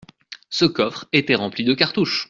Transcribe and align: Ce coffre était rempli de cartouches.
Ce 0.49 0.65
coffre 0.65 1.05
était 1.13 1.35
rempli 1.35 1.63
de 1.63 1.75
cartouches. 1.75 2.19